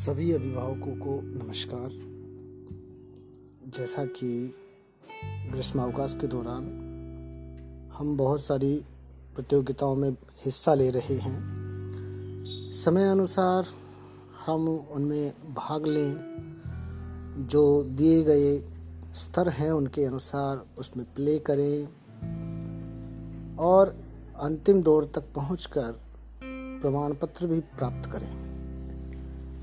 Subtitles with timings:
[0.00, 1.90] सभी अभिभावकों को नमस्कार।
[3.78, 4.54] जैसा कि
[5.24, 6.62] ग्रीष्मावकाश के दौरान
[7.98, 8.84] हम बहुत सारी
[9.34, 10.10] प्रतियोगिताओं में
[10.44, 11.40] हिस्सा ले रहे हैं।
[12.72, 13.66] समय अनुसार
[14.46, 16.16] हम उनमें भाग लें।
[17.50, 18.58] जो दिए गए
[19.14, 21.84] स्तर हैं उनके अनुसार उसमें प्ले करें
[23.56, 23.96] और
[24.40, 26.00] अंतिम दौर तक पहुंचकर
[26.82, 28.49] प्रमाण पत्र भी प्राप्त करें।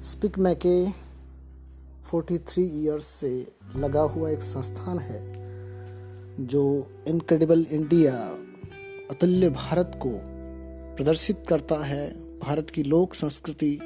[0.08, 0.90] स्पिक मैके
[2.12, 5.20] 43 इयर्स से लगा हुआ एक संस्थान है,
[6.46, 8.14] जो इनक्रेडिबल इंडिया
[9.12, 10.10] अतुल्य भारत को
[10.96, 13.80] प्रदर्शित करता है। भारत की लोक संस्कृति,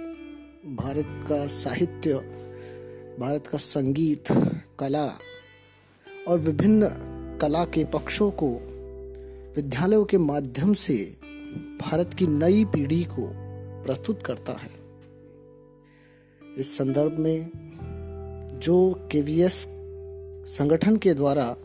[0.66, 2.14] भारत का साहित्य,
[3.20, 4.24] भारत का संगीत,
[4.80, 5.06] कला
[6.28, 6.90] और विभिन्न
[7.42, 8.50] कला के पक्षों को,
[9.56, 11.18] विद्यालयों के माध्यम से
[11.82, 13.32] भारत की नई पीढ़ी को
[13.84, 14.81] प्रस्तुत करता है।
[16.58, 17.50] इस संदर्भ में
[18.62, 19.68] जो केवीएस
[20.46, 21.58] संगठन के द्वारा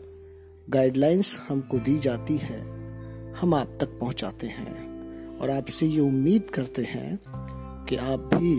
[0.69, 2.59] गाइडलाइंस हमको दी जाती है,
[3.33, 4.87] हम आप तक पहुंचाते हैं।
[5.37, 7.19] और आपसे ये उम्मीद करते हैं
[7.85, 8.53] कि आप भी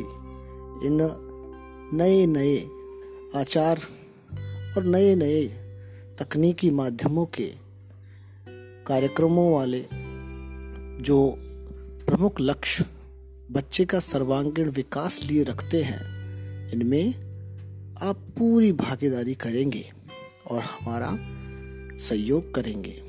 [0.87, 0.99] इन
[1.95, 2.69] नए नए
[3.37, 3.77] आचार
[4.77, 5.45] और नए नए
[6.19, 7.53] तकनीकी माध्यमों के
[8.87, 9.87] कार्यक्रमों वाले
[11.03, 11.35] जो
[12.07, 12.85] प्रमुख लक्ष्य
[13.51, 16.18] बच्चे का सर्वांगीण विकास लिए रखते हैं
[16.75, 17.15] इनमें
[18.03, 19.91] आप पूरी भागीदारी करेंगे
[20.51, 21.19] और हमारा
[21.99, 23.03] सहयोग करेंगे।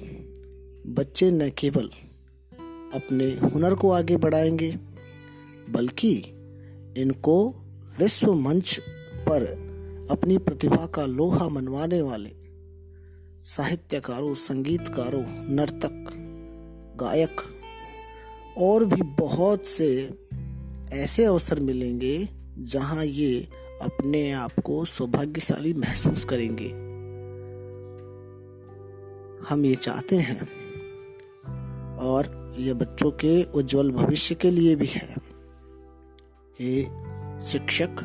[0.87, 1.89] बच्चे न केवल
[2.93, 4.71] अपने हुनर को आगे बढ़ाएँगे,
[5.69, 6.15] बल्कि
[6.97, 7.49] इनको
[7.99, 8.79] विश्व मंच
[9.29, 9.69] पर
[10.11, 12.31] अपनी प्रतिभा का लोहा मनवाने वाले
[13.45, 16.05] साहित्यकारों, संगीतकारों, नर्तक,
[16.99, 17.41] गायक
[18.57, 20.09] और भी बहुत से
[20.93, 23.47] ऐसे अवसर मिलेंगे जहाँ ये
[23.81, 26.69] अपने आप को सौभाग्यशाली महसूस करेंगे।
[29.49, 30.41] हम ये चाहते हैं,
[31.97, 35.15] और यह बच्चों के उज्जवल भविष्य के लिए भी है,
[36.61, 36.83] कि
[37.47, 38.01] शिक्षक,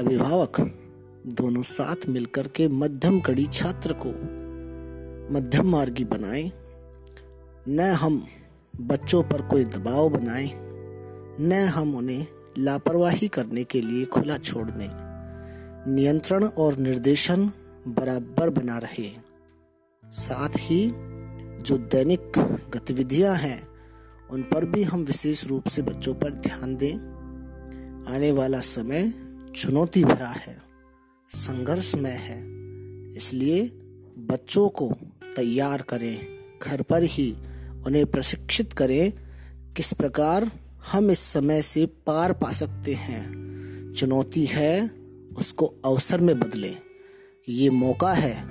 [0.00, 0.60] अभिभावक
[1.26, 4.10] दोनों साथ मिलकर के मध्यम कड़ी छात्र को
[5.34, 6.52] मध्यम मार्गी बनाएँ।
[7.68, 8.26] न हम
[8.80, 10.50] बच्चों पर कोई दबाव बनाएँ,
[11.40, 12.26] न हम उन्हें
[12.58, 15.10] लापरवाही करने के लिए खुला छोड़ दें।
[15.94, 17.46] नियंत्रण और निर्देशन
[17.88, 19.10] बराबर बना रहे।
[20.04, 20.92] साथ ही,
[21.62, 22.32] जो दैनिक
[22.74, 23.68] गतिविधियाँ हैं,
[24.30, 26.94] उन पर भी हम विशेष रूप से बच्चों पर ध्यान दें।
[28.14, 29.12] आने वाला समय
[29.56, 30.62] चुनौती भरा है,
[31.28, 32.38] संघर्षमय है,
[33.16, 33.66] इसलिए
[34.18, 34.92] बच्चों को
[35.36, 36.26] तैयार करें,
[36.62, 37.36] घर पर ही
[37.86, 39.12] उन्हें प्रशिक्षित करें,
[39.74, 40.50] किस प्रकार
[40.86, 43.40] हम इस समय से पार पा सकते हैं।
[43.96, 44.90] चुनौती है,
[45.36, 46.76] उसको अवसर में बदलें।
[47.48, 48.42] ये मौका है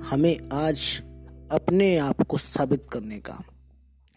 [0.00, 1.02] हमें आज
[1.50, 3.42] अपने आप को साबित करने का।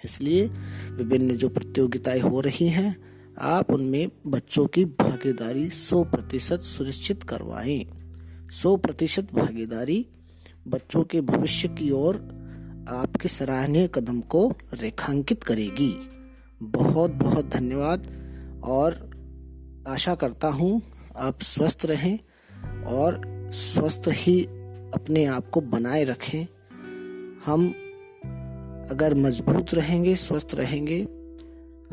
[0.05, 0.47] इसलिए
[0.91, 2.95] विभिन्न जो प्रतियोगिताएँ हो रही हैं,
[3.39, 7.85] आप उनमें बच्चों की भागीदारी 100 प्रतिशत सुनिश्चित करवाएँ।
[8.51, 10.07] 100 प्रतिशत भागीदारी
[10.67, 12.15] बच्चों के भविष्य की ओर
[12.89, 16.14] आपके सराहनीय कदम को रेखांकित करेगी।
[16.63, 18.25] बहुत बहुत धन्यवाद।
[18.63, 19.15] और
[19.87, 20.81] आशा करता हूँ
[21.17, 22.19] आप स्वस्थ रहें
[22.83, 23.21] और
[23.51, 24.43] स्वस्थ ही
[24.93, 26.47] अपने आप को बनाए रखें।
[27.45, 27.67] हम
[28.91, 31.07] अगर मज़बूत रहेंगे, स्वस्थ रहेंगे,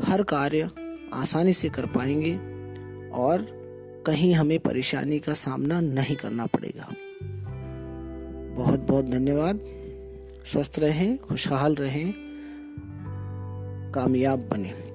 [0.03, 0.69] हर कार्य
[1.13, 2.35] आसानी से कर पाएँगे
[3.09, 3.63] और
[4.07, 6.89] कहीं हमें परेशानी का सामना नहीं करना पड़ेगा।
[8.55, 9.59] बहुत बहुत धन्यवाद।
[10.51, 12.22] स्वस्थ रहें, खुशहाल रहें।
[13.93, 14.93] कामयाब बने।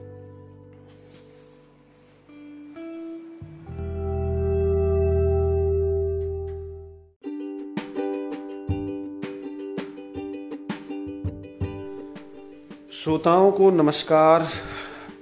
[12.93, 14.47] श्रोताओं को नमस्कार।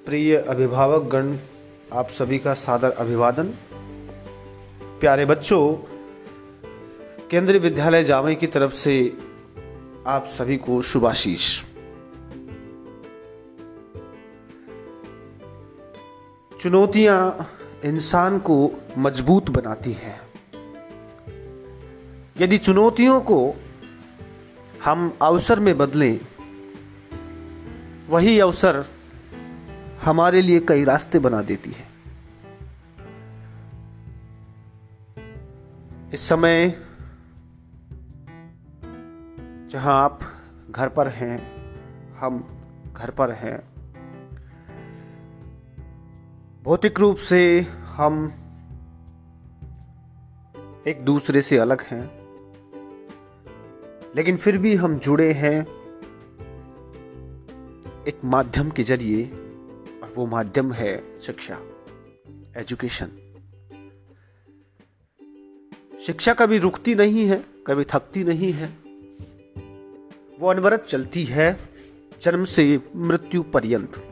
[0.07, 1.37] प्रिय अभिभावक गण
[1.93, 3.49] आप सभी का सादर अभिवादन।
[5.01, 5.75] प्यारे बच्चों,
[7.31, 9.13] केंद्रीय विद्यालय जामई की तरफ़ से
[10.07, 11.66] आप सभी को शुभाशीष।
[16.67, 17.51] चुनौतियाँ
[17.85, 20.21] इंसान को मज़बूत बनाती हैं।
[22.41, 23.55] यदि चुनौतियों को
[24.85, 26.21] हम अवसर में बदलें,
[28.09, 28.85] वही अवसर
[30.03, 31.87] हमारे लिए कई रास्ते बना देती है।
[36.13, 36.83] इस समय
[39.71, 40.21] जहाँ आप
[40.71, 41.39] घर पर हैं,
[42.17, 42.45] हम
[42.97, 43.76] घर पर हैं।
[46.67, 48.15] भौतिक रूप से हम
[50.87, 52.03] एक दूसरे से अलग हैं,
[54.17, 55.61] लेकिन फिर भी हम जुड़े हैं
[58.09, 59.25] एक माध्यम के ज़रिए,
[60.03, 61.59] और वो माध्यम है शिक्षा,
[62.57, 63.07] एजुकेशन।
[66.07, 68.69] शिक्षा कभी रुकती नहीं है, कभी थकती नहीं है।
[70.41, 71.49] वो अनवरत चलती है,
[72.23, 74.03] जन्म से मृत्यु पर्यंत।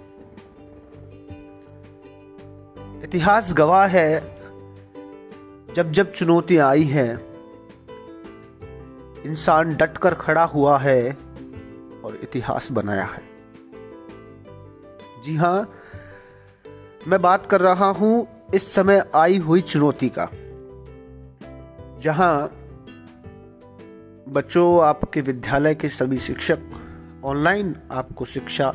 [3.14, 4.20] इतिहास गवाह है,
[5.75, 7.12] जब जब चुनौतियाँ आई हैं,
[9.26, 11.12] इंसान डटकर खड़ा हुआ है
[12.05, 13.22] और इतिहास बनाया है।
[15.25, 15.70] जी हाँ,
[17.08, 20.28] मैं बात कर रहा हूँ इस समय आई हुई चुनौती का,
[22.02, 22.34] जहाँ
[24.28, 28.75] बच्चों, आपके विद्यालय के सभी शिक्षक ऑनलाइन आपको शिक्षा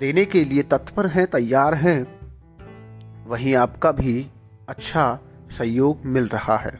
[0.00, 2.19] देने के लिए तत्पर हैं, तैयार हैं।
[3.30, 4.30] वहीं आपका भी
[4.68, 5.18] अच्छा
[5.58, 6.78] सहयोग मिल रहा है।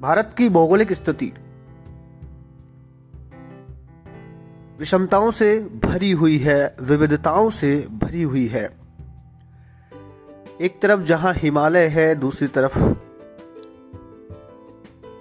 [0.00, 1.32] भारत की भौगोलिक स्थिति
[4.78, 8.78] विषमताओं से भरी हुई है, विविधताओं से भरी हुई है।
[10.60, 12.78] एक तरफ़ जहाँ हिमालय है, दूसरी तरफ़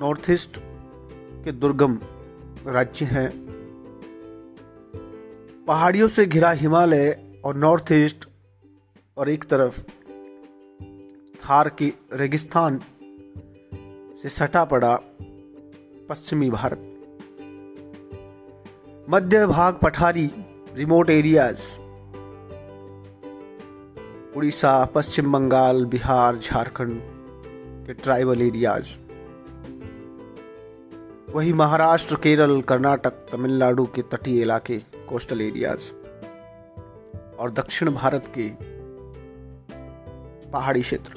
[0.02, 0.58] नॉर्थ ईस्ट
[1.46, 2.00] के दुर्गम
[2.68, 3.46] राज्य हैं।
[5.68, 8.26] पहाड़ियों से घिरा हिमालय और नॉर्थ ईस्ट
[9.18, 9.80] और एक तरफ़
[11.40, 12.80] थार की रेगिस्तान
[14.22, 14.98] से सटा पड़ा
[16.10, 16.92] पश्चिमी भारत।
[19.10, 20.30] मध्य भाग पठारी
[20.76, 21.80] रिमोट एरियाज़
[24.38, 27.02] उड़ीसा, पश्चिम बंगाल, बिहार, झारखंड
[27.88, 28.98] के ट्राइबल एरियाज़
[31.36, 34.78] वही महाराष्ट्र, केरल, कर्नाटक, तमिलनाडु के तटीय इलाके
[35.10, 35.92] कोस्टल एरियाज़
[37.40, 38.50] और दक्षिण भारत के
[40.52, 41.12] पहाड़ी क्षेत्र।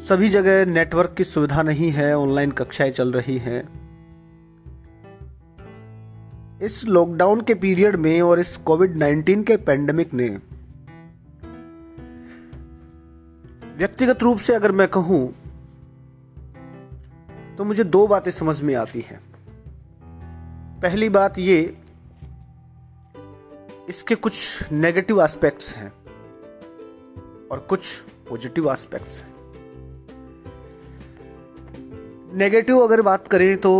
[0.00, 3.82] सभी जगह नेटवर्क की सुविधा नहीं है, ऑनलाइन कक्षाएँ चल रही हैं।
[6.62, 10.28] इस लॉकडाउन के पीरियड में और इस कोविड 19 के पेंडेमिक ने
[13.76, 15.34] व्यक्तिगत रूप से अगर मैं कहूँ
[17.58, 19.20] तो मुझे दो बातें समझ में आती हैं।
[20.80, 21.81] पहली बात ये
[23.92, 25.88] इसके कुछ नेगेटिव एस्पेक्ट्स हैं
[27.48, 29.30] और कुछ पॉजिटिव एस्पेक्ट्स हैं।
[32.34, 33.72] नेगेटिव अगर बात करें तो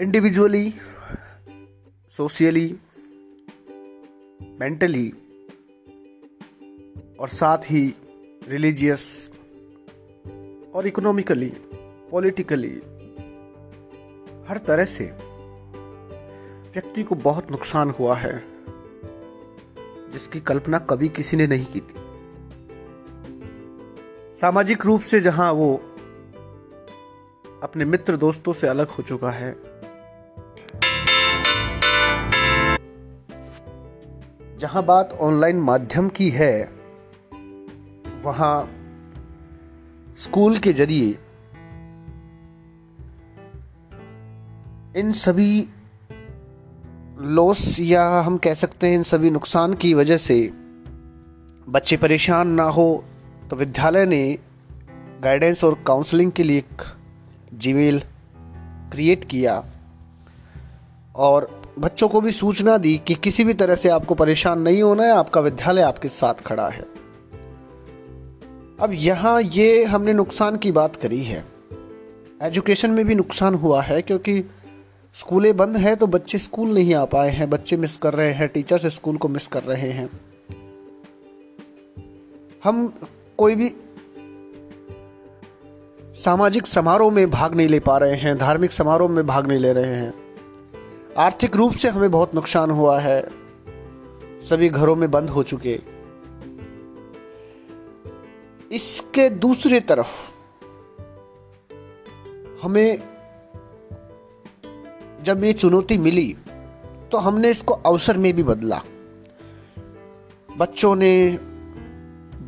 [0.00, 0.74] इंडिविजुअली
[2.12, 2.66] सोशियली
[4.60, 5.08] मेंटली
[7.20, 7.94] और साथ ही
[8.48, 9.30] रिलीजियस
[10.74, 11.52] और इकोनॉमिकली
[12.12, 12.74] पॉलिटिकली
[14.48, 15.04] हर तरह से
[16.74, 18.57] व्यक्ति को बहुत नुकसान हुआ है।
[20.18, 21.94] जिसकी कल्पना कभी किसी ने नहीं की थी।
[24.40, 25.74] सामाजिक रूप से जहाँ वो
[27.62, 29.50] अपने मित्र दोस्तों से अलग हो चुका है,
[34.58, 36.54] जहाँ बात ऑनलाइन माध्यम की है,
[38.22, 38.54] वहाँ
[40.18, 41.18] स्कूल के ज़रिए
[44.96, 45.50] इन सभी
[47.20, 50.50] लॉस या हम कह सकते हैं इन सभी नुकसान की वजह से
[51.68, 53.04] बच्चे परेशान ना हो
[53.50, 54.38] तो विद्यालय ने
[55.22, 56.82] गाइडेंस और काउंसलिंग के लिए एक
[57.54, 58.02] जीमेल
[58.92, 59.64] क्रिएट किया।
[61.16, 65.02] और बच्चों को भी सूचना दी कि किसी भी तरह से आपको परेशान नहीं होना
[65.02, 66.84] है, आपका विद्यालय आपके साथ खड़ा है।
[68.80, 71.44] अब यहाँ ये हमने नुकसान की बात करी है।
[72.42, 74.50] एजुकेशन में भी नुकसान हुआ है, क्योंकि
[75.18, 78.48] स्कूलें बंद है तो बच्चे स्कूल नहीं आ पाए हैं, बच्चे मिस कर रहे हैं,
[78.48, 80.20] टीचर्स स्कूल को मिस कर रहे हैं।
[82.64, 83.00] हम
[83.38, 83.68] कोई भी
[86.14, 89.72] सामाजिक समारोह में भाग नहीं ले पा रहे हैं, धार्मिक समारोह में भाग नहीं ले
[89.72, 90.14] रहे हैं।
[91.18, 93.28] आर्थिक रूप से हमें बहुत नुकसान हुआ है।
[94.42, 95.80] सभी घरों में बंद हो चुके।
[98.72, 100.32] इसके दूसरी तरफ़
[102.62, 103.17] हमें
[105.24, 106.34] जब ये चुनौती मिली
[107.12, 108.80] तो हमने इसको अवसर में भी बदला।
[110.58, 111.38] बच्चों ने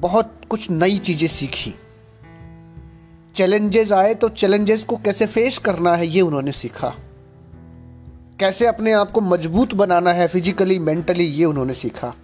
[0.01, 1.75] बहुत कुछ नई चीज़ें सीखी।
[3.35, 6.95] चैलेंजेस आए तो चैलेंजेस को कैसे फेस करना है, ये उन्होंने सीखा।
[8.41, 12.15] कैसे अपने आप को मज़बूत बनाना है, फिजिकली, मेंटली, ये उन्होंने सीखा।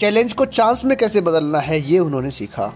[0.00, 2.72] चैलेंज को चांस में कैसे बदलना है, ये उन्होंने सीखा।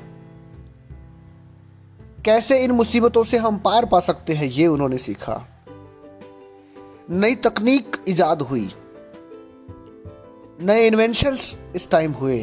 [2.24, 5.46] कैसे इन मुसीबतों से हम पार पा सकते हैं, ये उन्होंने सीखा।
[7.10, 8.70] नई तकनीक इजाद हुई।
[10.62, 12.38] नए इन्वेंशंस इस टाइम हुए।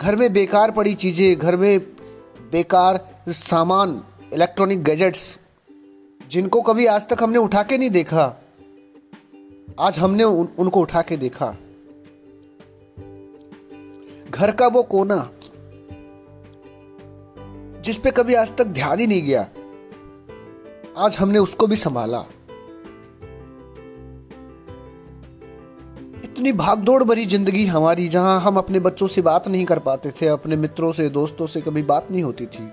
[0.00, 1.80] घर में बेकार पड़ी चीज़ें घर में
[2.52, 5.38] बेकार सामान इलेक्ट्रॉनिक गैजेट्स
[6.30, 8.24] जिनको कभी आज तक हमने उठा के नहीं देखा
[9.78, 11.50] आज हमने उन, उनको उठा के देखा।
[14.30, 15.18] घर का वो कोना
[17.82, 19.48] जिस पे कभी आज तक ध्यान ही नहीं गया
[20.98, 22.24] आज हमने उसको भी संभाला।
[26.36, 30.26] इतनी भागदौड़ भरी ज़िंदगी हमारी, जहाँ हम अपने बच्चों से बात नहीं कर पाते थे,
[30.26, 32.72] अपने मित्रों से, दोस्तों से कभी बात नहीं होती थी।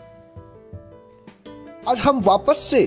[1.89, 2.79] आज हम वापस से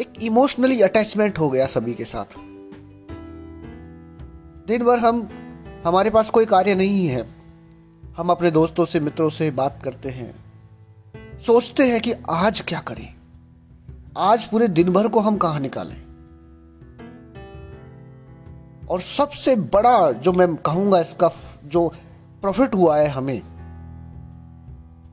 [0.00, 2.24] एक इमोशनली अटैचमेंट हो गया सभी के साथ।
[4.68, 5.28] दिन भर हम,
[5.86, 7.28] हमारे पास कोई कार्य नहीं है।
[8.16, 10.34] हम अपने दोस्तों से, मित्रों से बात करते हैं।
[11.46, 13.14] सोचते हैं कि आज क्या करें?
[14.16, 16.07] आज पूरे दिन भर को हम कहा निकालें?
[18.90, 21.30] और सबसे बड़ा जो मैं कहूँगा इसका
[21.64, 21.88] जो
[22.42, 23.40] प्रॉफिट हुआ है हमें,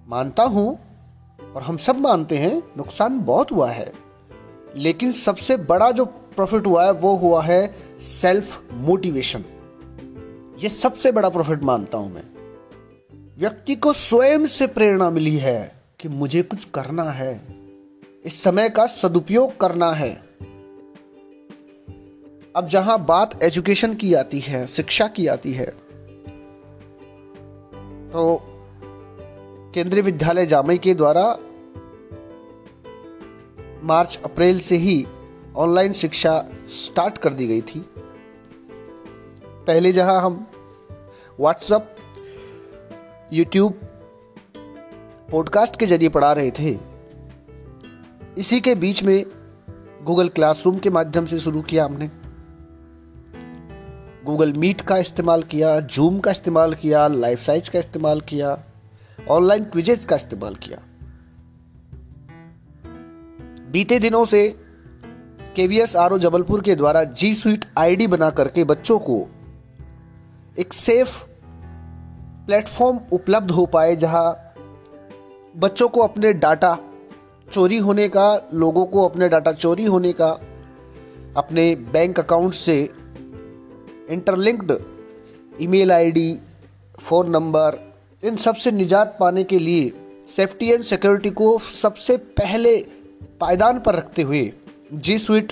[0.08, 0.77] मानता हूँ
[1.55, 3.91] और हम सब मानते हैं, नुकसान बहुत हुआ है,
[4.75, 9.44] लेकिन सबसे बड़ा जो प्रॉफिट हुआ है, वो हुआ है सेल्फ मोटिवेशन
[10.60, 12.24] ये सबसे बड़ा प्रॉफिट मानता हूँ मैं।
[13.39, 17.41] व्यक्ति को स्वयं से प्रेरणा मिली है कि मुझे कुछ करना है,
[18.25, 20.25] इस समय का सदुपयोग करना है।
[22.55, 25.65] अब जहाँ बात एजुकेशन की आती है, शिक्षा की आती है
[28.12, 28.38] तो
[29.74, 31.25] केंद्रीय विद्यालय जामई के द्वारा
[33.83, 35.05] मार्च, अप्रैल से ही
[35.55, 36.38] ऑनलाइन शिक्षा
[36.75, 37.79] स्टार्ट कर दी गई थी।
[39.67, 40.45] पहले जहाँ हम
[41.39, 41.95] व्हाट्सएप,
[43.33, 43.79] यूट्यूब
[45.31, 46.77] पॉडकास्ट के ज़रिए पढ़ा रहे थे,
[48.38, 49.25] इसी के बीच में
[50.03, 52.09] गूगल क्लासरूम के माध्यम से शुरू किया हमने।
[54.25, 58.58] गूगल मीट का इस्तेमाल किया जूम का इस्तेमाल किया लाइफ साइज़ का इस्तेमाल किया
[59.29, 60.79] ऑनलाइन क्विजेज का इस्तेमाल किया।
[63.72, 64.48] बीते दिनों से
[65.55, 69.25] केवीएस आर जबलपुर के द्वारा जी स्वीट आईडी बना करके बच्चों को
[70.60, 71.24] एक सेफ़
[72.46, 74.53] प्लेटफॉर्म उपलब्ध हो पाए, जहाँ
[75.55, 76.77] बच्चों को अपने डाटा
[77.53, 80.29] चोरी होने का, लोगों को अपने डाटा चोरी होने का,
[81.38, 82.77] अपने बैंक अकाउंट से
[84.09, 84.71] interlinked
[85.62, 86.38] email ID
[87.00, 87.77] phone number
[88.24, 89.91] इन सबसे निजात पाने के लिए
[90.35, 92.77] सेफ्टी एंड सिक्योरिटी को सबसे पहले
[93.41, 94.51] पायदान पर रखते हुए
[94.93, 95.51] जी स्वीट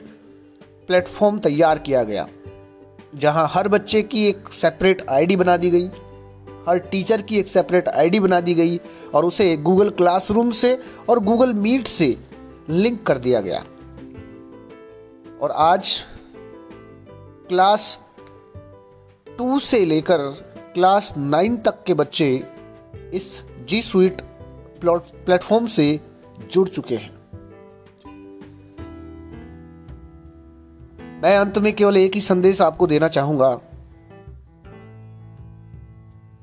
[0.88, 2.28] प्लेटफॉर्म तैयार किया गया,
[3.16, 5.88] जहाँ हर बच्चे की एक सेपरेट आईडी बना दी गई,
[6.68, 8.80] हर टीचर की एक सेपरेट आईडी बना दी गई,
[9.16, 10.78] और उसे गूगल क्लासरूम से
[11.10, 12.16] और गूगल मीट से
[12.70, 13.64] लिंक कर दिया गया।
[15.42, 16.00] और आज
[17.50, 18.00] क्लास
[19.38, 20.18] टू से लेकर
[20.74, 22.48] क्लास नाइन तक के बच्चे
[23.14, 24.22] इस जी स्वीट
[24.86, 26.00] प्लेटफॉर्म से
[26.52, 27.12] जुड़ चुके हैं।
[31.24, 33.60] मैं अंत में केवल एक ही संदेश आपको देना चाहूँगा।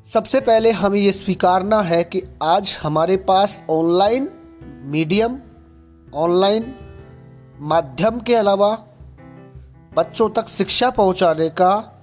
[0.06, 4.28] सबसे पहले हमें यह स्वीकारना है कि आज हमारे पास ऑनलाइन
[4.85, 5.38] मीडियम
[6.14, 6.75] ऑनलाइन
[7.61, 8.75] माध्यम के अलावा
[9.94, 11.97] बच्चों तक शिक्षा पहुँचाने का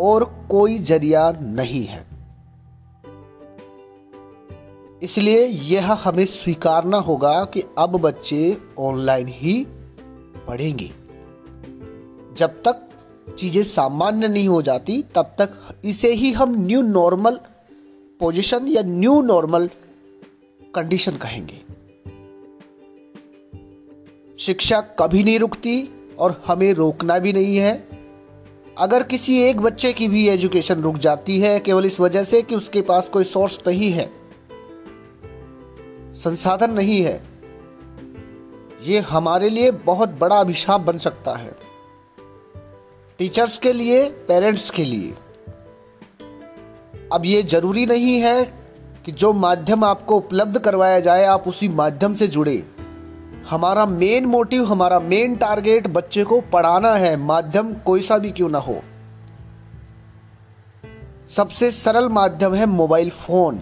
[0.00, 2.06] और कोई ज़रिया नहीं है।
[5.02, 9.66] इसलिए यह हमें स्वीकारना होगा कि अब बच्चे ऑनलाइन ही
[10.48, 10.90] पढ़ेंगे।
[12.36, 12.88] जब तक
[13.38, 17.40] चीज़ें सामान्य नहीं हो जाती, तब तक इसे ही हम न्यू नॉर्मल
[18.20, 19.70] पोजीशन या न्यू नॉर्मल
[20.74, 21.60] कंडीशन कहेंगे।
[24.38, 25.88] शिक्षा कभी नहीं रुकती
[26.18, 27.95] और हमें रोकना भी नहीं है।
[28.78, 32.54] अगर किसी एक बच्चे की भी एजुकेशन रुक जाती है, केवल इस वजह से कि
[32.54, 34.10] उसके पास कोई सोर्स नहीं है,
[36.14, 37.22] संसाधन नहीं है,
[38.82, 41.56] ये हमारे लिए बहुत बड़ा अभिशाप बन सकता है।
[43.18, 45.14] टीचर्स के लिए, पेरेंट्स के लिए।
[47.12, 48.44] अब ये ज़रूरी नहीं है
[49.04, 52.64] कि जो माध्यम आपको उपलब्ध करवाया जाए, आप उसी माध्यम से जुड़े।
[53.50, 58.48] हमारा मेन मोटिव हमारा मेन टारगेट बच्चे को पढ़ाना है, माध्यम कोई सा भी क्यों
[58.48, 58.80] ना हो।
[61.30, 63.60] सबसे सरल माध्यम है मोबाइल फ़ोन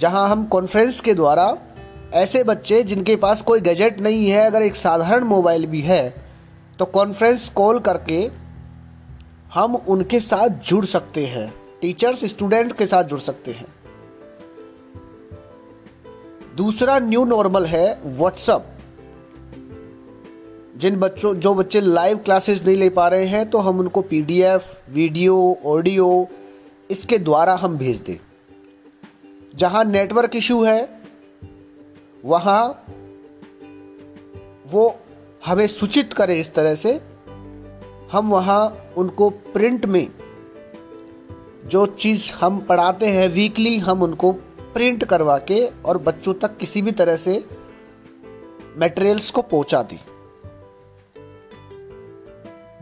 [0.00, 1.56] जहाँ हम कॉन्फ्रेंस के द्वारा
[2.14, 6.14] ऐसे बच्चे जिनके पास कोई गैजेट नहीं है, अगर एक साधारण मोबाइल भी है
[6.78, 8.20] तो कॉन्फ्रेंस कॉल करके
[9.54, 13.66] हम उनके साथ जुड़ सकते हैं टीचर्स स्टूडेंट के साथ जुड़ सकते हैं।
[16.58, 18.66] दूसरा न्यू नॉर्मल है व्हाट्सअप।
[20.76, 24.82] जिन बच्चों, जो बच्चे लाइव क्लासेस नहीं ले पा रहे हैं तो हम उनको पीडीएफ,
[24.90, 26.28] वीडियो, ऑडियो,
[26.90, 28.16] इसके द्वारा हम भेज दें।
[29.56, 31.02] जहाँ नेटवर्क इशू है,
[32.24, 32.84] वहाँ
[34.72, 34.84] वो
[35.46, 37.00] हमें सूचित करें इस तरह से,
[38.12, 40.06] हम वहाँ उनको प्रिंट में
[41.66, 44.32] जो चीज़ हम पढ़ाते हैं वीकली, हम उनको
[44.78, 47.44] प्रिंट करवा के और बच्चों तक किसी भी तरह से
[48.78, 50.00] मटेरियल्स को पहुँचा दी।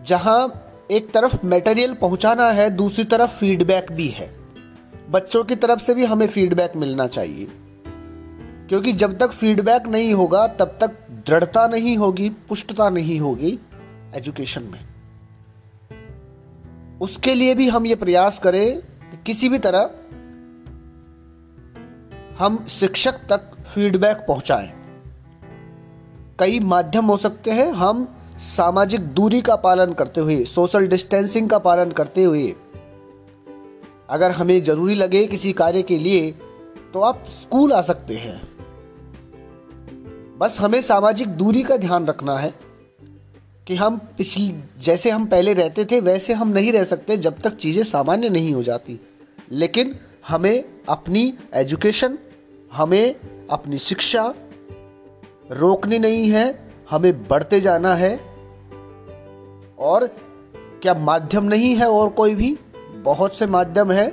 [0.04, 4.36] जहाँ एक तरफ़ मटेरियल पहुंचाना है, दूसरी तरफ़ फीडबैक भी है।
[5.10, 7.48] बच्चों की तरफ़ से भी हमें फीडबैक मिलना चाहिए।
[8.68, 13.58] क्योंकि जब तक फीडबैक नहीं होगा, तब तक दृढ़ता नहीं होगी, पुष्टता नहीं होगी
[14.14, 14.80] एजुकेशन में।
[17.00, 19.90] उसके लिए भी हम ये प्रयास करें कि किसी भी तरह
[22.38, 24.72] हम शिक्षक तक फीडबैक पहुंचाएँ।
[26.40, 28.06] कई माध्यम हो सकते हैं हम
[28.38, 32.54] सामाजिक दूरी का पालन करते हुए सोशल डिस्टेंसिंग का पालन करते हुए।
[34.10, 36.30] अगर हमें ज़रूरी लगे किसी कार्य के लिए
[36.92, 38.36] तो आप स्कूल आ सकते हैं।
[40.38, 42.54] बस हमें सामाजिक दूरी का ध्यान रखना है
[43.66, 47.56] कि हम पिछली, जैसे हम पहले रहते थे, वैसे हम नहीं रह सकते जब तक
[47.56, 49.00] चीज़ें सामान्य नहीं हो जाती।
[49.52, 52.18] लेकिन हमें अपनी एजुकेशन
[52.72, 53.16] हमें
[53.50, 54.34] अपनी शिक्षा
[55.50, 58.16] रोकनी नहीं है, हमें बढ़ते जाना है।
[59.78, 60.06] और
[60.82, 62.58] क्या माध्यम नहीं है और कोई भी?
[62.96, 64.10] बहुत से माध्यम है।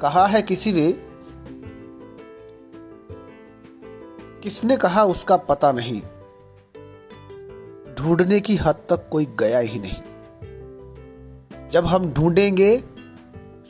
[0.00, 0.92] कहा है किसी ने,
[4.42, 6.02] किसने कहा उसका पता नहीं।
[7.94, 10.02] ढूँढने की हद तक कोई गया ही नहीं।
[11.68, 12.84] जब हम ढूंढेंगे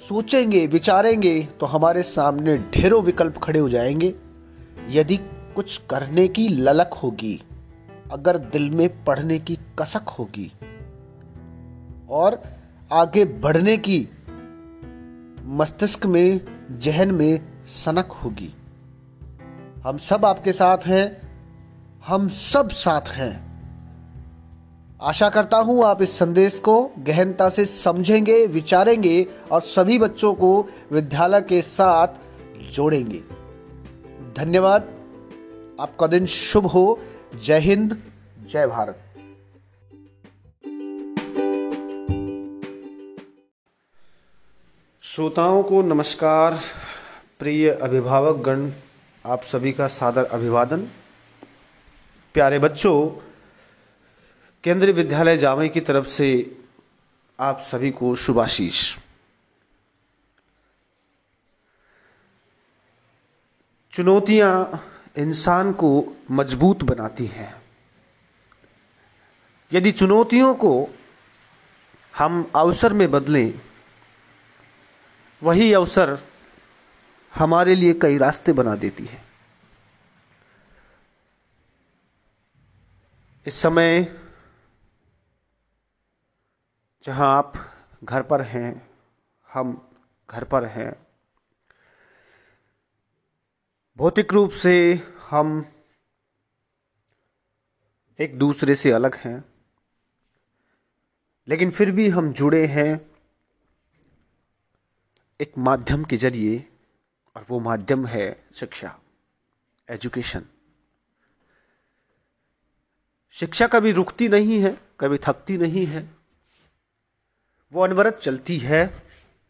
[0.08, 4.14] सोचेंगे, विचारेंगे तो हमारे सामने ढेरों विकल्प खड़े हो जाएँगे।
[4.88, 5.16] यदि
[5.54, 7.42] कुछ करने की ललक होगी,
[8.12, 10.52] अगर दिल में पढ़ने की कसक होगी,
[12.10, 12.42] और
[12.92, 14.08] आगे बढ़ने की
[15.44, 16.40] मस्तिष्क में,
[16.78, 18.54] जहन में सनक होगी।
[19.84, 21.30] हम सब आपके साथ हैं,
[22.06, 23.49] हम सब साथ हैं।
[25.02, 30.68] आशा करता हूँ आप इस संदेश को गहनता से समझेंगे, विचारेंगे और सभी बच्चों को
[30.92, 32.08] विद्यालय के साथ
[32.70, 33.22] जोड़ेंगे।
[34.36, 34.82] धन्यवाद।
[35.80, 37.00] आपका दिन शुभ हो।
[37.44, 38.02] जय हिंद,
[38.46, 38.98] जय भारत।
[45.02, 46.58] श्रोताओं को नमस्कार।
[47.38, 48.70] प्रिय अभिभावक गण
[49.26, 50.86] आप सभी का सादर अभिवादन।
[52.34, 53.29] प्यारे बच्चों
[54.64, 56.56] केंद्रीय विद्यालय जामई की तरफ़ से
[57.40, 58.98] आप सभी को शुभाशीष।
[63.92, 64.52] चुनौतियाँ
[65.18, 67.62] इंसान को मज़बूत बनाती हैं।
[69.72, 70.88] यदि चुनौतियों को
[72.18, 73.54] हम अवसर में बदलें,
[75.42, 76.18] वही अवसर
[77.34, 79.22] हमारे लिए कई रास्ते बना देती है।
[83.46, 84.19] इस समय
[87.04, 87.52] जहाँ आप
[88.04, 88.88] घर पर हैं,
[89.48, 89.70] हम
[90.28, 90.92] घर पर हैं।
[93.98, 94.72] भौतिक रूप से
[95.30, 95.64] हम
[98.18, 99.42] एक दूसरे से अलग हैं,
[101.48, 103.00] लेकिन फिर भी हम जुड़े हैं
[105.40, 106.64] एक माध्यम के ज़रिए,
[107.36, 108.98] और वो माध्यम है शिक्षा,
[109.88, 110.46] एजुकेशन।
[113.34, 116.19] शिक्षा कभी रुकती नहीं है, कभी थकती नहीं है
[117.72, 118.82] वो अनवरत चलती है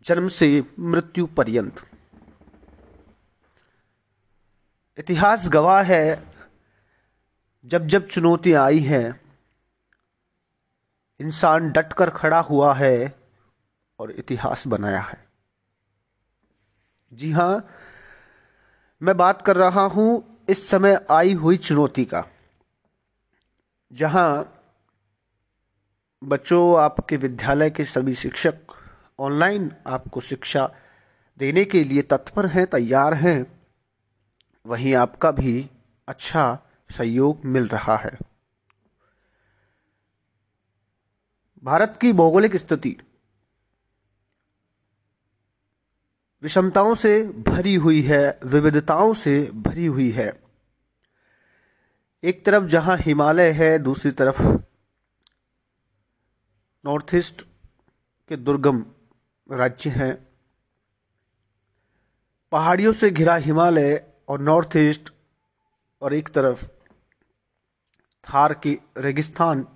[0.04, 1.83] जन्म से मृत्यु पर्यंत।
[4.98, 6.22] इतिहास गवाह है,
[7.64, 9.20] जब जब चुनौतियाँ आई हैं,
[11.20, 13.14] इंसान डटकर खड़ा हुआ है
[13.98, 15.18] और इतिहास बनाया है।
[17.12, 17.66] जी हाँ,
[19.02, 22.24] मैं बात कर रहा हूँ इस समय आई हुई चुनौती का,
[23.92, 24.56] जहाँ
[26.24, 28.54] बच्चों, आपके विद्यालय के सभी शिक्षक
[29.18, 30.74] ऑनलाइन आपको शिक्षा
[31.38, 33.62] देने के लिए तत्पर हैं, तैयार हैं।
[34.66, 35.70] वहीं आपका भी
[36.09, 36.59] अच्छा
[36.90, 38.18] सहयोग मिल रहा है।
[41.64, 42.96] भारत की भौगोलिक स्थिति
[46.42, 50.42] विषमताओं से भरी हुई है, विविधताओं से भरी हुई है।
[52.24, 54.69] एक तरफ़ जहाँ हिमालय है, दूसरी तरफ़
[56.84, 57.42] नॉर्थ ईस्ट
[58.30, 58.84] के दुर्गम
[59.48, 60.14] राज्य हैं।
[62.52, 65.10] पहाड़ियों से घिरा हिमालय और नॉर्थ ईस्ट
[66.02, 66.64] और एक तरफ़
[68.24, 69.66] थार की रेगिस्तान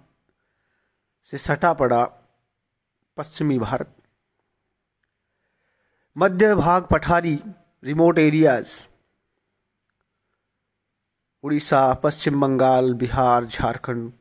[1.29, 2.05] से सटा पड़ा
[3.17, 3.95] पश्चिमी भारत।
[6.17, 7.39] मध्य भाग पठारी
[7.85, 8.89] रिमोट एरियाज़
[11.45, 14.13] उड़ीसा, पश्चिम बंगाल, बिहार, झारखंड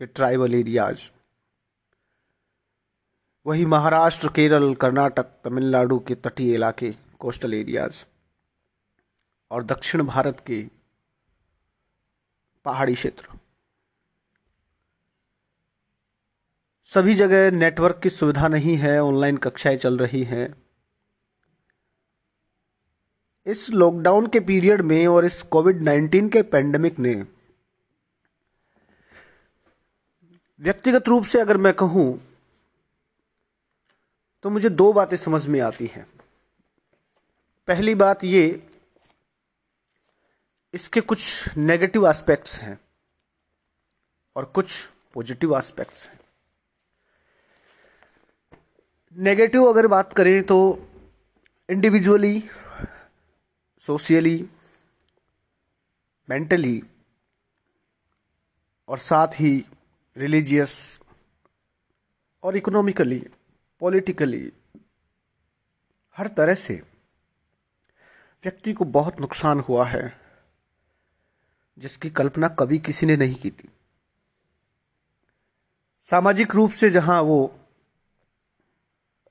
[0.00, 1.10] के ट्राइबल एरियाज़
[3.48, 8.04] वही महाराष्ट्र, केरल, कर्नाटक, तमिलनाडु के तटीय इलाके, कोस्टल एरियाज़
[9.50, 10.66] और दक्षिण भारत के
[12.64, 13.38] पहाड़ी क्षेत्र।
[16.84, 20.54] सभी जगह नेटवर्क की सुविधा नहीं है, ऑनलाइन कक्षाएँ चल रही हैं।
[23.46, 27.14] इस लॉकडाउन के पीरियड में और इस कोविड 19 के पेंडेमिक ने
[30.60, 32.27] व्यक्तिगत रूप से अगर मैं कहूँ
[34.44, 36.06] तो मुझे दो बातें समझ में आती हैं।
[37.68, 38.62] पहली बात ये,
[40.74, 42.78] इसके कुछ नेगेटिव एस्पेक्ट्स हैं
[44.36, 46.18] और कुछ पॉजिटिव एस्पेक्ट्स हैं।
[49.16, 50.58] नेगेटिव अगर बात करें तो
[51.68, 52.42] इंडिविजुअली
[53.82, 54.38] सोशियली
[56.28, 56.82] मेंटली
[58.88, 59.52] और साथ ही
[60.16, 61.00] रिलीजियस
[62.42, 63.18] और इकोनॉमिकली
[63.82, 64.50] पॉलिटिकली
[66.16, 66.74] हर तरह से
[68.44, 70.12] व्यक्ति को बहुत नुकसान हुआ है,
[71.78, 73.68] जिसकी कल्पना कभी किसी ने नहीं की थी।
[76.04, 77.38] सामाजिक रूप से जहाँ वो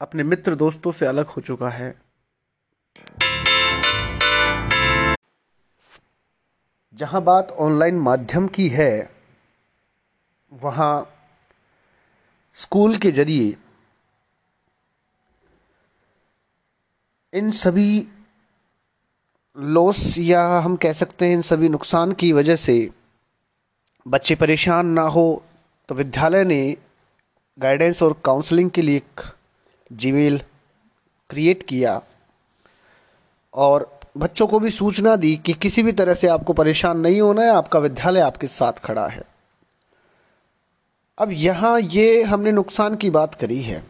[0.01, 1.93] अपने मित्र दोस्तों से अलग हो चुका है,
[6.93, 9.09] जहाँ बात ऑनलाइन माध्यम की है,
[10.51, 10.93] वहाँ
[12.57, 13.55] स्कूल के ज़रिए
[17.33, 18.07] इन सभी
[19.57, 22.89] लॉस या हम कह सकते हैं इन सभी नुकसान की वजह से
[24.07, 25.43] बच्चे परेशान ना हो
[25.89, 26.77] तो विद्यालय ने
[27.59, 29.21] गाइडेंस और काउंसलिंग के लिए एक
[29.91, 30.41] जीमेल
[31.29, 32.01] क्रिएट किया
[33.53, 37.41] और बच्चों को भी सूचना दी कि किसी भी तरह से आपको परेशान नहीं होना
[37.41, 39.23] है, आपका विद्यालय आपके साथ खड़ा है।
[41.17, 43.83] अब यहाँ ये हमने नुकसान की बात करी है।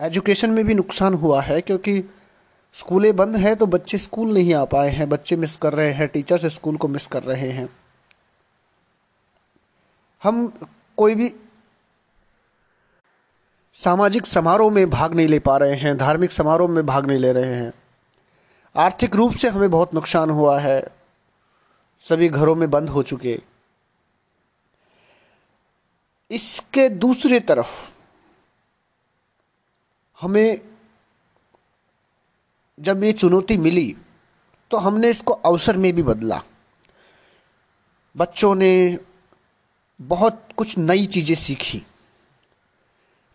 [0.00, 2.02] एजुकेशन में भी नुकसान हुआ है, क्योंकि
[2.72, 6.08] स्कूलें बंद है तो बच्चे स्कूल नहीं आ पाए हैं, बच्चे मिस कर रहे हैं,
[6.08, 7.68] टीचर्स स्कूल को मिस कर रहे हैं।
[10.22, 10.60] हम
[10.96, 11.34] कोई भी
[13.74, 17.32] सामाजिक समारोह में भाग नहीं ले पा रहे हैं, धार्मिक समारोह में भाग नहीं ले
[17.32, 17.72] रहे हैं।
[18.76, 20.88] आर्थिक रूप से हमें बहुत नुकसान हुआ है।
[22.00, 23.42] सभी घरों में बंद हो चुके।
[26.30, 27.92] इसके दूसरे तरफ़
[30.20, 30.67] हमें
[32.78, 33.94] जब ये चुनौती मिली
[34.70, 36.40] तो हमने इसको अवसर में भी बदला।
[38.14, 38.98] बच्चों ने
[40.00, 41.82] बहुत कुछ नई चीज़ें सीखी।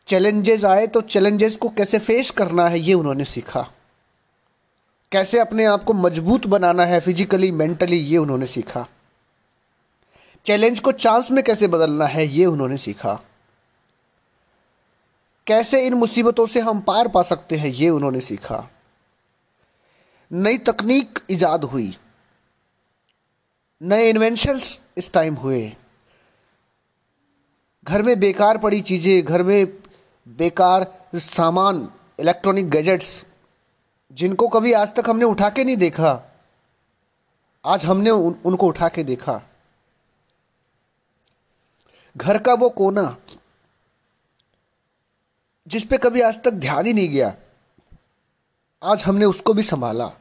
[0.07, 3.67] चैलेंजेस आए तो चैलेंजेस को कैसे फेस करना है, ये उन्होंने सीखा।
[5.11, 8.87] कैसे अपने आप को मज़बूत बनाना है, फिजिकली, मेंटली, ये उन्होंने सीखा।
[10.45, 13.19] चैलेंज को चांस में कैसे बदलना है, ये उन्होंने सीखा।
[15.47, 18.67] कैसे इन मुसीबतों से हम पार पा सकते हैं, ये उन्होंने सीखा।
[20.31, 21.95] नई तकनीक ईजाद हुई।
[23.81, 25.61] नए इन्वेंशंस इस टाइम हुए।
[27.83, 29.65] घर में बेकार पड़ी चीज़ें घर में
[30.27, 31.87] बेकार सामान
[32.19, 33.23] इलेक्ट्रॉनिक गैजेट्स
[34.11, 36.11] जिनको कभी आज तक हमने उठा के नहीं देखा
[37.63, 39.41] आज हमने उन, उनको उठा के देखा।
[42.15, 43.15] घर का वो कोना
[45.67, 47.33] जिस पे कभी आज तक ध्यान ही नहीं गया।
[48.83, 50.11] आज हमने उसको भी संभाला।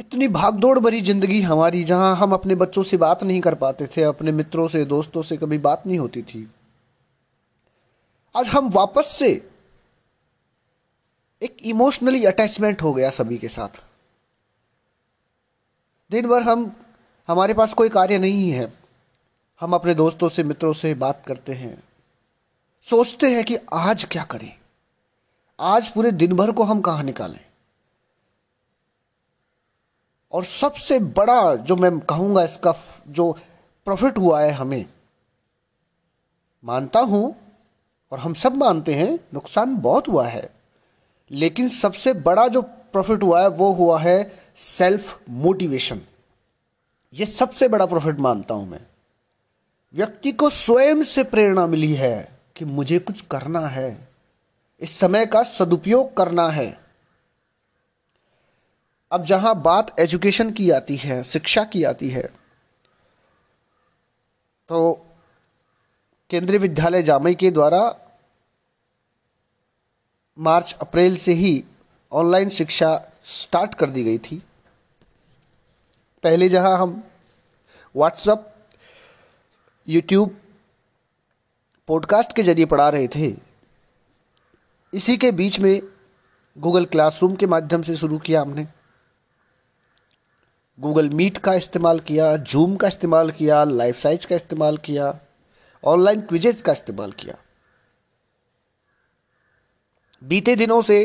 [0.00, 4.02] इतनी भागदौड़ भरी ज़िंदगी हमारी, जहाँ हम अपने बच्चों से बात नहीं कर पाते थे,
[4.02, 6.50] अपने मित्रों से, दोस्तों से कभी बात नहीं होती थी।
[8.36, 9.48] आज हम वापस से
[11.42, 13.82] एक इमोशनली अटैचमेंट हो गया सभी के साथ।
[16.10, 16.76] दिन भर हम,
[17.28, 18.72] हमारे पास कोई कार्य नहीं है।
[19.60, 21.82] हम अपने दोस्तों से, मित्रों से बात करते हैं।
[22.82, 24.61] सोचते हैं कि आज क्या करें।
[25.62, 27.40] आज पूरे दिन भर को हम कहा निकालें?
[30.32, 32.74] और सबसे बड़ा जो मैं कहूँगा इसका
[33.08, 33.30] जो
[33.86, 34.84] प्रॉफिट हुआ है हमें,
[36.64, 37.34] मानता हूँ
[38.12, 40.50] और हम सब मानते हैं, नुकसान बहुत हुआ है,
[41.30, 46.00] लेकिन सबसे बड़ा जो प्रॉफिट हुआ है वो हुआ है सेल्फ मोटिवेशन
[47.14, 48.86] ये सबसे बड़ा प्रॉफिट मानता हूँ मैं।
[49.94, 54.11] व्यक्ति को स्वयं से प्रेरणा मिली है कि मुझे कुछ करना है।
[54.82, 56.70] इस समय का सदुपयोग करना है।
[59.10, 62.22] अब जहाँ बात एजुकेशन की आती है, शिक्षा की आती है
[64.68, 64.92] तो
[66.30, 67.82] केंद्रीय विद्यालय जामई के द्वारा
[70.38, 71.64] मार्च, अप्रैल से ही
[72.12, 74.42] ऑनलाइन शिक्षा स्टार्ट कर दी गई थी।
[76.24, 77.02] पहले जहाँ हम
[77.94, 78.52] व्हाट्सएप,
[79.88, 80.36] यूट्यूब,
[81.88, 83.30] पॉडकास्ट के ज़रिए पढ़ा रहे थे
[84.92, 85.80] इसी के बीच में
[86.56, 88.66] गूगल क्लासरूम के माध्यम से शुरू किया हमने।
[90.78, 95.14] गूगल मीट का इस्तेमाल किया जूम का इस्तेमाल किया लाइफ साइज़ का इस्तेमाल किया
[95.84, 97.36] ऑनलाइन क्विजेज का इस्तेमाल किया।
[100.22, 101.04] बीते दिनों से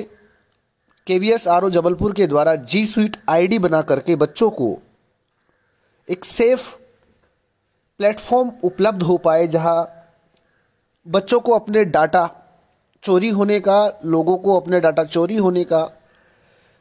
[1.08, 4.78] K V S R O Jabalpur के द्वारा जी स्वीट आईडी बना करके बच्चों को
[6.08, 6.74] एक सेफ़
[8.00, 9.94] प्लेटफॉर्म उपलब्ध हो पाए, जहाँ
[11.06, 12.26] बच्चों को अपने डाटा
[13.04, 15.80] चोरी होने का, लोगों को अपने डाटा चोरी होने का,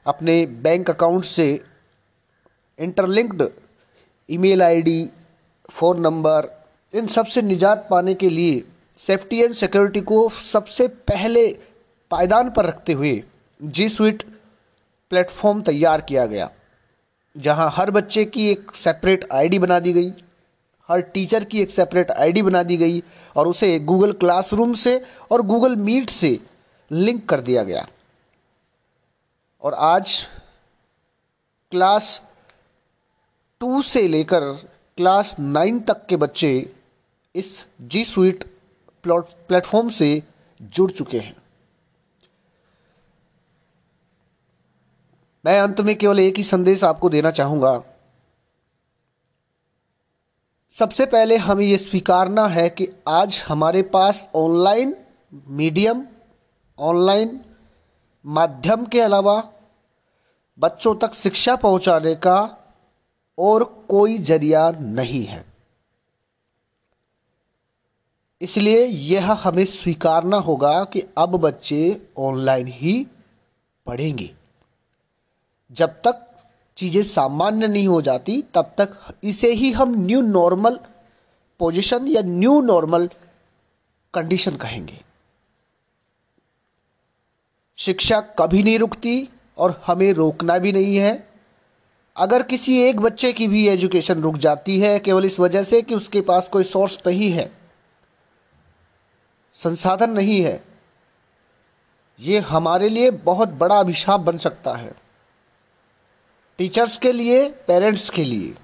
[0.06, 1.48] अपने बैंक अकाउंट से
[2.78, 3.42] interlinked
[4.28, 5.08] email ID,
[5.70, 6.48] phone number,
[6.94, 8.62] इन सबसे निजात पाने के लिए
[8.98, 11.46] सेफ्टी एंड सिक्योरिटी को सबसे पहले
[12.10, 13.22] पायदान पर रखते हुए
[13.60, 14.22] जी स्वीट
[15.12, 16.50] प्लेटफॉर्म तैयार किया गया,
[17.36, 20.10] जहाँ हर बच्चे की एक सेपरेट आईडी बना दी गई।
[20.88, 23.02] हर टीचर की एक सेपरेट आईडी बना दी गई
[23.36, 26.38] और उसे गूगल क्लासरूम से और गूगल मीट से
[26.90, 27.86] लिंक कर दिया गया।
[29.62, 30.26] और आज
[31.72, 32.22] क्लास
[33.60, 34.40] टू से लेकर
[34.98, 36.70] क्लास नाइन तक के बच्चे
[37.34, 38.44] इस जी स्वीट
[39.04, 40.22] प्लेटफॉर्म से
[40.62, 41.36] जुड़ चुके हैं।
[45.44, 47.82] मैं अंत में केवल एक ही संदेश आपको देना चाहूँगा।
[50.78, 54.96] सबसे पहले हमें यह स्वीकारना है कि आज हमारे पास ऑनलाइन
[55.48, 56.06] मीडियम
[56.78, 57.40] ऑनलाइन
[58.26, 59.48] माध्यम के अलावा
[60.58, 62.58] बच्चों तक शिक्षा पहुँचाने का
[63.38, 65.44] और कोई ज़रिया नहीं है।
[68.40, 73.06] इसलिए यह हमें स्वीकारना होगा कि अब बच्चे ऑनलाइन ही
[73.86, 74.30] पढ़ेंगे।
[75.70, 76.25] जब तक
[76.76, 80.78] चीज़ें सामान्य नहीं हो जाती, तब तक इसे ही हम न्यू नॉर्मल
[81.60, 83.08] पोजीशन या न्यू नॉर्मल
[84.14, 85.00] कंडीशन कहेंगे।
[87.78, 91.26] शिक्षा कभी नहीं रुकती और हमें रोकना भी नहीं है।
[92.16, 95.94] अगर किसी एक बच्चे की भी एजुकेशन रुक जाती है, केवल इस वजह से कि
[95.94, 97.50] उसके पास कोई सोर्स नहीं है,
[99.56, 100.62] संसाधन नहीं है,
[102.20, 104.94] ये हमारे लिए बहुत बड़ा अभिशाप बन सकता है।
[106.58, 108.54] टीचर्स के लिए, पेरेंट्स के लिए।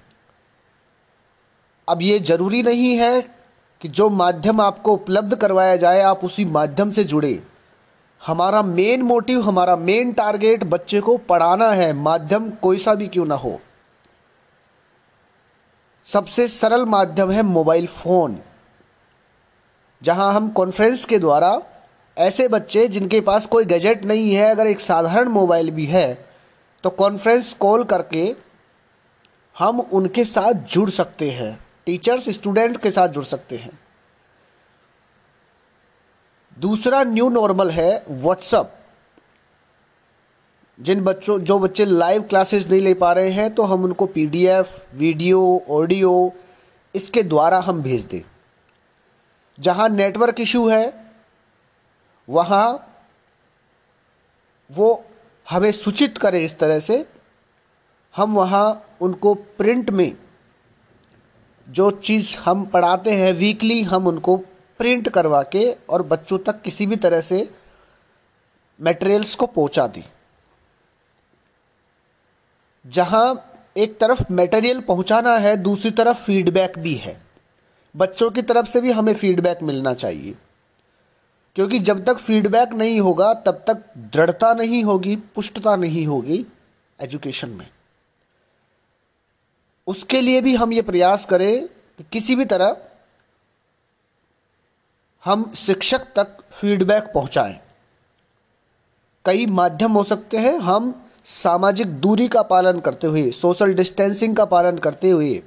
[1.87, 3.21] अब ये ज़रूरी नहीं है
[3.81, 7.41] कि जो माध्यम आपको उपलब्ध करवाया जाए, आप उसी माध्यम से जुड़े।
[8.21, 13.25] हमारा मेन मोटिव हमारा मेन टारगेट बच्चे को पढ़ाना है। माध्यम कोई सा भी क्यों
[13.25, 13.59] ना हो।
[16.05, 18.39] सबसे सरल माध्यम है मोबाइल फ़ोन
[20.01, 21.61] जहाँ हम कॉन्फ्रेंस के द्वारा
[22.17, 26.32] ऐसे बच्चे जिनके पास कोई गैजेट नहीं है, अगर एक साधारण मोबाइल भी है
[26.83, 28.35] तो कॉन्फ्रेंस कॉल करके
[29.55, 33.79] हम उनके साथ जुड़ सकते हैं। टीचर्स स्टूडेंट के साथ जुड़ सकते हैं।
[36.57, 38.73] दूसरा न्यू नॉर्मल है व्हाट्सअप
[40.79, 44.93] जिन बच्चों, जो बच्चे लाइव क्लासेस नहीं ले पा रहे हैं तो हम उनको पीडीएफ
[44.95, 46.11] वीडियो ऑडियो
[46.95, 48.21] इसके द्वारा हम भेज दें।
[49.57, 50.93] जहाँ नेटवर्क इशू है,
[52.27, 52.89] वहाँ
[54.69, 55.05] वो
[55.53, 57.05] हमें सूचित करें इस तरह से,
[58.15, 60.11] हम वहाँ उनको प्रिंट में
[61.67, 64.37] जो चीज़ हम पढ़ाते हैं वीकली, हम उनको
[64.79, 67.49] प्रिंट करवा के और बच्चों तक किसी भी तरह से
[68.79, 70.03] मटेरियल्स को पहुँचा दें।
[72.85, 77.21] जहाँ एक तरफ़ मटेरियल पहुंचाना है, दूसरी तरफ़ फीडबैक भी है।
[77.95, 80.35] बच्चों की तरफ़ से भी हमें फीडबैक मिलना चाहिए।
[81.55, 86.45] क्योंकि जब तक फीडबैक नहीं होगा, तब तक दृढ़ता नहीं होगी, पुष्टता नहीं होगी
[86.99, 87.67] एजुकेशन में।
[89.87, 92.75] उसके लिए भी हम ये प्रयास करें कि किसी भी तरह
[95.23, 97.59] हम शिक्षक तक फीडबैक पहुंचाएँ।
[99.25, 100.93] कई माध्यम हो सकते हैं हम
[101.25, 105.41] सामाजिक दूरी का पालन करते हुए, सोशल डिस्टेंसिंग का पालन करते हुए,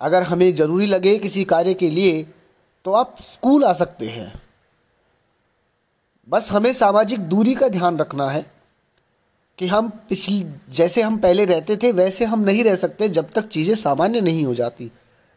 [0.00, 2.22] अगर हमें ज़रूरी लगे किसी कार्य के लिए
[2.84, 4.32] तो आप स्कूल आ सकते हैं।
[6.28, 8.50] बस हमें सामाजिक दूरी का ध्यान रखना है
[9.58, 13.48] कि हम पिछली, जैसे हम पहले रहते थे, वैसे हम नहीं रह सकते जब तक
[13.48, 14.92] चीज़ें सामान्य नहीं हो जाती।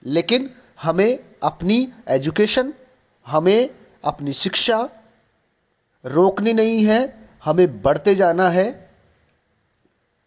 [0.06, 0.50] लेकिन
[0.82, 2.74] हमें अपनी एजुकेशन,
[3.28, 3.70] हमें
[4.04, 4.90] अपनी शिक्षा
[6.06, 8.92] रोकनी नहीं है, हमें बढ़ते जाना है,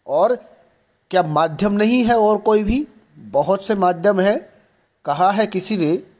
[0.07, 0.35] और
[1.11, 2.87] क्या माध्यम नहीं है और कोई भी?
[3.17, 4.53] बहुत से माध्यम है।
[5.05, 6.14] कहा है किसी ने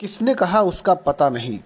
[0.00, 1.60] किसने कहा उसका पता नहीं।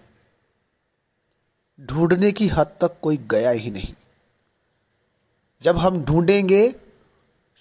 [1.81, 3.95] ढूँढने की हद तक कोई गया ही नहीं।
[5.63, 6.75] जब हम ढूंढेंगे,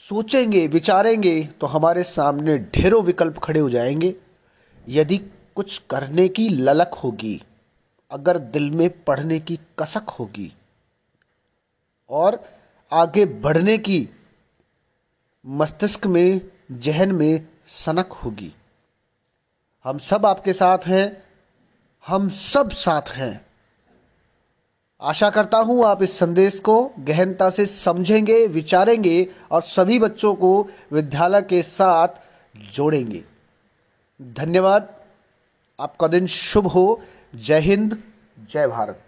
[0.09, 4.15] सोचेंगे, विचारेंगे तो हमारे सामने ढेरों विकल्प खड़े हो जाएँगे।
[4.87, 5.17] यदि
[5.55, 7.43] कुछ करने की ललक होगी,
[8.11, 10.53] अगर दिल में पढ़ने की कसक होगी,
[12.09, 12.43] और
[12.91, 14.09] आगे बढ़ने की
[15.45, 18.55] मस्तिष्क में, जहन में सनक होगी
[19.85, 21.23] हम सब आपके साथ हैं,
[22.07, 23.45] हम सब साथ हैं।
[25.01, 30.67] आशा करता हूँ आप इस संदेश को गहनता से समझेंगे, विचारेंगे और सभी बच्चों को
[30.91, 32.07] विद्यालय के साथ
[32.73, 33.23] जोड़ेंगे।
[34.21, 34.93] धन्यवाद।
[35.79, 37.01] आपका दिन शुभ हो।
[37.35, 38.03] जय हिंद,
[38.49, 39.01] जय भारत।